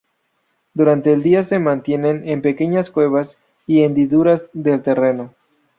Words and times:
Durante 0.73 1.13
el 1.13 1.21
día 1.21 1.43
se 1.43 1.59
mantienen 1.59 2.27
en 2.27 2.41
pequeñas 2.41 2.89
cuevas 2.89 3.37
y 3.67 3.83
hendiduras 3.83 4.49
del 4.51 4.81
terreno. 4.81 5.35